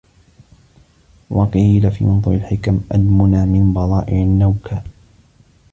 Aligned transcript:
وَقِيلَ 1.29 1.91
فِي 1.91 2.05
مَنْثُورِ 2.05 2.35
الْحِكَمِ 2.35 2.81
الْمُنَى 2.93 3.45
مِنْ 3.45 3.73
بَضَائِعِ 3.73 4.13
النَّوْكَى 4.23 4.81